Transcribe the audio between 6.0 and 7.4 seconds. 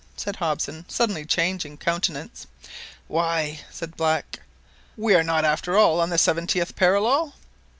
on the seventieth parallel